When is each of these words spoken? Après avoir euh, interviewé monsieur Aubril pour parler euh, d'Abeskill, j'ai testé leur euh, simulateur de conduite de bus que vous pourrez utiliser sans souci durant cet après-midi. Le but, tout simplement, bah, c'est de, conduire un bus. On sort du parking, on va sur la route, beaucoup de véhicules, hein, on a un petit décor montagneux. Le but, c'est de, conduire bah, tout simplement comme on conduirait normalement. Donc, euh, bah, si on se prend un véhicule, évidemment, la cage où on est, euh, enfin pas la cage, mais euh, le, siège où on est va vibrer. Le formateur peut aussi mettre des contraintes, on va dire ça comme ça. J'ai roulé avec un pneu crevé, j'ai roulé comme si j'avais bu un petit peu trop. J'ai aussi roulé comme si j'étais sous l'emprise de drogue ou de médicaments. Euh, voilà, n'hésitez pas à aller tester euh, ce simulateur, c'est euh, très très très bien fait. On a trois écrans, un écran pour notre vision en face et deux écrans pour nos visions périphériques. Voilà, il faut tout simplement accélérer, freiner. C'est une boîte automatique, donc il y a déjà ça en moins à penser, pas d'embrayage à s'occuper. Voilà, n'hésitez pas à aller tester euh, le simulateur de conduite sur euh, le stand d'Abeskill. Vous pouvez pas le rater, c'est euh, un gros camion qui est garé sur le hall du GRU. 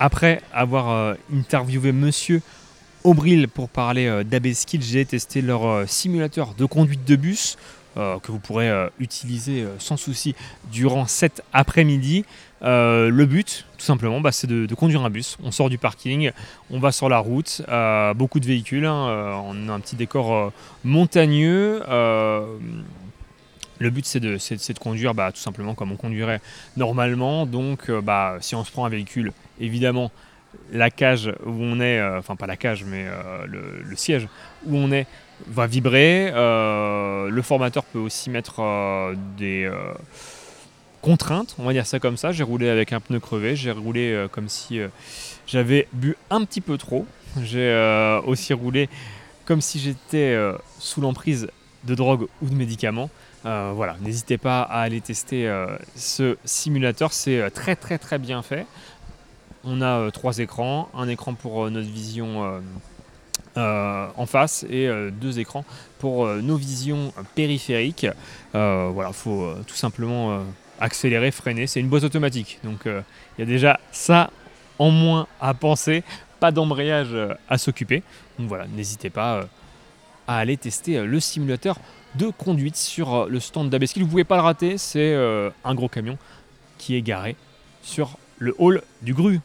Après 0.00 0.42
avoir 0.52 0.90
euh, 0.90 1.14
interviewé 1.32 1.92
monsieur 1.92 2.42
Aubril 3.04 3.46
pour 3.48 3.68
parler 3.68 4.06
euh, 4.06 4.24
d'Abeskill, 4.24 4.82
j'ai 4.82 5.04
testé 5.04 5.40
leur 5.40 5.66
euh, 5.66 5.86
simulateur 5.86 6.54
de 6.54 6.64
conduite 6.64 7.04
de 7.04 7.16
bus 7.16 7.56
que 7.96 8.32
vous 8.32 8.40
pourrez 8.40 8.88
utiliser 8.98 9.64
sans 9.78 9.96
souci 9.96 10.34
durant 10.72 11.06
cet 11.06 11.44
après-midi. 11.52 12.24
Le 12.60 13.24
but, 13.24 13.66
tout 13.78 13.84
simplement, 13.84 14.20
bah, 14.20 14.32
c'est 14.32 14.48
de, 14.48 14.74
conduire 14.74 15.04
un 15.04 15.10
bus. 15.10 15.36
On 15.44 15.52
sort 15.52 15.70
du 15.70 15.78
parking, 15.78 16.32
on 16.70 16.80
va 16.80 16.90
sur 16.90 17.08
la 17.08 17.18
route, 17.18 17.62
beaucoup 18.16 18.40
de 18.40 18.46
véhicules, 18.46 18.84
hein, 18.84 19.44
on 19.46 19.68
a 19.68 19.72
un 19.74 19.78
petit 19.78 19.94
décor 19.94 20.52
montagneux. 20.82 21.84
Le 23.78 23.90
but, 23.90 24.06
c'est 24.06 24.20
de, 24.20 24.38
conduire 24.78 25.14
bah, 25.14 25.32
tout 25.32 25.40
simplement 25.40 25.74
comme 25.74 25.92
on 25.92 25.96
conduirait 25.96 26.40
normalement. 26.76 27.46
Donc, 27.46 27.90
euh, 27.90 28.00
bah, 28.00 28.36
si 28.40 28.54
on 28.54 28.64
se 28.64 28.70
prend 28.70 28.84
un 28.84 28.88
véhicule, 28.88 29.32
évidemment, 29.60 30.10
la 30.72 30.90
cage 30.90 31.32
où 31.44 31.50
on 31.50 31.80
est, 31.80 31.98
euh, 31.98 32.18
enfin 32.18 32.36
pas 32.36 32.46
la 32.46 32.56
cage, 32.56 32.84
mais 32.84 33.06
euh, 33.06 33.46
le, 33.46 33.96
siège 33.96 34.28
où 34.66 34.76
on 34.76 34.92
est 34.92 35.06
va 35.48 35.66
vibrer. 35.66 36.30
Le 36.32 37.42
formateur 37.42 37.84
peut 37.84 37.98
aussi 37.98 38.30
mettre 38.30 38.62
des 39.36 39.68
contraintes, 41.02 41.56
on 41.58 41.64
va 41.64 41.72
dire 41.72 41.86
ça 41.86 41.98
comme 41.98 42.16
ça. 42.16 42.30
J'ai 42.30 42.44
roulé 42.44 42.68
avec 42.68 42.92
un 42.92 43.00
pneu 43.00 43.18
crevé, 43.18 43.56
j'ai 43.56 43.72
roulé 43.72 44.26
comme 44.30 44.48
si 44.48 44.78
j'avais 45.46 45.88
bu 45.92 46.16
un 46.30 46.44
petit 46.44 46.60
peu 46.60 46.78
trop. 46.78 47.04
J'ai 47.42 48.20
aussi 48.24 48.52
roulé 48.52 48.88
comme 49.44 49.60
si 49.60 49.80
j'étais 49.80 50.38
sous 50.78 51.00
l'emprise 51.00 51.48
de 51.86 51.94
drogue 51.94 52.26
ou 52.42 52.48
de 52.48 52.54
médicaments. 52.54 53.10
Euh, 53.46 53.72
voilà, 53.74 53.96
n'hésitez 54.00 54.38
pas 54.38 54.62
à 54.62 54.80
aller 54.80 55.00
tester 55.00 55.48
euh, 55.48 55.76
ce 55.96 56.36
simulateur, 56.44 57.12
c'est 57.12 57.40
euh, 57.40 57.50
très 57.50 57.76
très 57.76 57.98
très 57.98 58.18
bien 58.18 58.42
fait. 58.42 58.66
On 59.64 59.82
a 59.82 60.10
trois 60.10 60.38
écrans, 60.38 60.88
un 60.94 61.08
écran 61.08 61.34
pour 61.34 61.70
notre 61.70 61.88
vision 61.88 62.60
en 63.56 64.26
face 64.26 64.66
et 64.68 64.90
deux 65.10 65.38
écrans 65.38 65.64
pour 65.98 66.26
nos 66.26 66.56
visions 66.56 67.14
périphériques. 67.34 68.06
Voilà, 68.52 69.08
il 69.08 69.14
faut 69.14 69.54
tout 69.66 69.74
simplement 69.74 70.44
accélérer, 70.80 71.30
freiner. 71.30 71.66
C'est 71.66 71.80
une 71.80 71.88
boîte 71.88 72.04
automatique, 72.04 72.58
donc 72.62 72.80
il 72.84 73.02
y 73.38 73.42
a 73.42 73.46
déjà 73.46 73.80
ça 73.90 74.28
en 74.78 74.90
moins 74.90 75.28
à 75.40 75.54
penser, 75.54 76.04
pas 76.40 76.52
d'embrayage 76.52 77.16
à 77.48 77.56
s'occuper. 77.56 78.02
Voilà, 78.38 78.66
n'hésitez 78.66 79.08
pas 79.08 79.46
à 80.26 80.38
aller 80.38 80.56
tester 80.56 80.98
euh, 80.98 81.06
le 81.06 81.20
simulateur 81.20 81.78
de 82.14 82.30
conduite 82.30 82.76
sur 82.76 83.14
euh, 83.14 83.28
le 83.28 83.40
stand 83.40 83.70
d'Abeskill. 83.70 84.02
Vous 84.02 84.08
pouvez 84.08 84.24
pas 84.24 84.36
le 84.36 84.42
rater, 84.42 84.78
c'est 84.78 85.14
euh, 85.14 85.50
un 85.64 85.74
gros 85.74 85.88
camion 85.88 86.18
qui 86.78 86.94
est 86.96 87.02
garé 87.02 87.36
sur 87.82 88.18
le 88.38 88.54
hall 88.58 88.82
du 89.02 89.14
GRU. 89.14 89.40